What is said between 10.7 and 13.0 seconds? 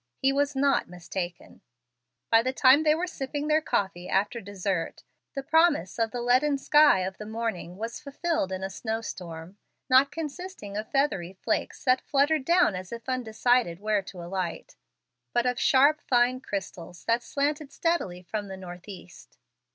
of feathery flakes that fluttered down as